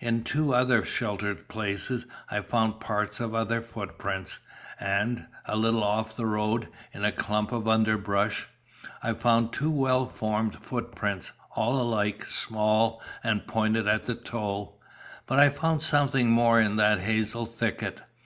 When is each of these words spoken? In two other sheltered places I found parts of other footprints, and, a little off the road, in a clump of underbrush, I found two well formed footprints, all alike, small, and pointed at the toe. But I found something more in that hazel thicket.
In 0.00 0.24
two 0.24 0.52
other 0.52 0.84
sheltered 0.84 1.46
places 1.46 2.04
I 2.32 2.40
found 2.40 2.80
parts 2.80 3.20
of 3.20 3.32
other 3.32 3.62
footprints, 3.62 4.40
and, 4.80 5.26
a 5.44 5.54
little 5.56 5.84
off 5.84 6.16
the 6.16 6.26
road, 6.26 6.66
in 6.92 7.04
a 7.04 7.12
clump 7.12 7.52
of 7.52 7.68
underbrush, 7.68 8.48
I 9.04 9.12
found 9.14 9.52
two 9.52 9.70
well 9.70 10.04
formed 10.06 10.56
footprints, 10.60 11.30
all 11.54 11.80
alike, 11.80 12.24
small, 12.24 13.00
and 13.22 13.46
pointed 13.46 13.86
at 13.86 14.06
the 14.06 14.16
toe. 14.16 14.74
But 15.26 15.38
I 15.38 15.48
found 15.48 15.80
something 15.80 16.28
more 16.28 16.60
in 16.60 16.74
that 16.74 16.98
hazel 16.98 17.46
thicket. 17.46 18.00